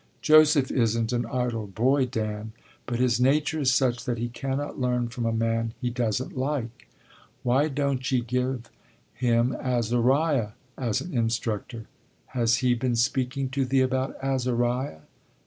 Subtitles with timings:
[0.23, 2.53] Joseph isn't an idle boy, Dan,
[2.87, 6.87] but his nature is such that he cannot learn from a man he doesn't like.
[7.43, 8.71] Why don't ye give
[9.13, 11.85] him Azariah as an instructor?
[12.33, 15.01] Has he been speaking to thee about Azariah?